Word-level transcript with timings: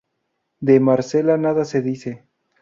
De 0.61 0.79
Marcela 0.79 1.37
nada 1.37 1.63
se 1.63 1.83
dice. 1.83 2.25